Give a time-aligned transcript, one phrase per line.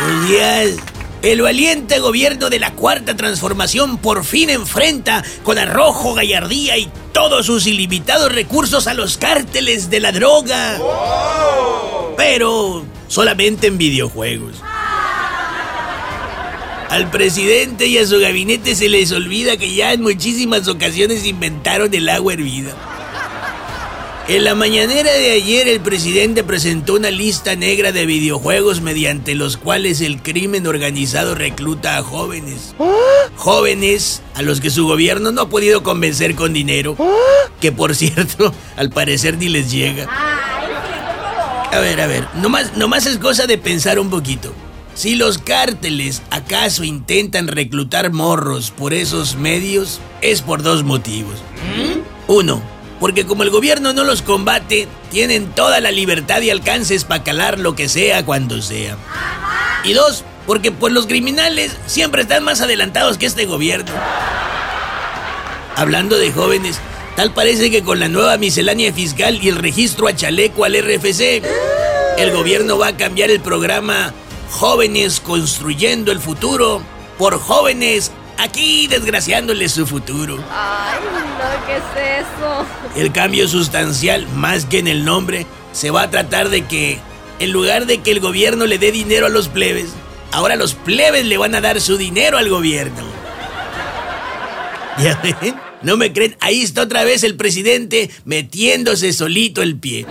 [0.00, 0.76] Buenos días.
[1.22, 7.46] El valiente gobierno de la Cuarta Transformación por fin enfrenta con arrojo, gallardía y todos
[7.46, 10.78] sus ilimitados recursos a los cárteles de la droga.
[12.16, 14.62] Pero solamente en videojuegos.
[16.90, 21.92] Al presidente y a su gabinete se les olvida que ya en muchísimas ocasiones inventaron
[21.94, 22.95] el agua hervida.
[24.28, 29.56] En la mañanera de ayer el presidente presentó una lista negra de videojuegos mediante los
[29.56, 32.74] cuales el crimen organizado recluta a jóvenes.
[33.36, 36.96] Jóvenes a los que su gobierno no ha podido convencer con dinero.
[37.60, 40.08] Que por cierto, al parecer ni les llega.
[40.10, 44.52] A ver, a ver, nomás, nomás es cosa de pensar un poquito.
[44.96, 51.36] Si los cárteles acaso intentan reclutar morros por esos medios, es por dos motivos.
[52.26, 52.60] Uno,
[53.00, 57.58] porque como el gobierno no los combate, tienen toda la libertad y alcances para calar
[57.58, 58.96] lo que sea cuando sea.
[59.84, 63.92] Y dos, porque pues los criminales siempre están más adelantados que este gobierno.
[65.74, 66.78] Hablando de jóvenes,
[67.16, 71.42] tal parece que con la nueva miscelánea fiscal y el registro a chaleco al RFC,
[72.18, 74.14] el gobierno va a cambiar el programa
[74.52, 76.80] Jóvenes Construyendo el Futuro
[77.18, 80.42] por Jóvenes aquí desgraciándoles su futuro.
[80.50, 82.66] Ay, no, ¿qué es eso?
[82.96, 86.98] El cambio sustancial, más que en el nombre, se va a tratar de que,
[87.38, 89.90] en lugar de que el gobierno le dé dinero a los plebes,
[90.32, 93.02] ahora los plebes le van a dar su dinero al gobierno.
[94.98, 95.54] ¿Ya ven?
[95.82, 96.36] ¿No me creen?
[96.40, 100.06] Ahí está otra vez el presidente metiéndose solito el pie.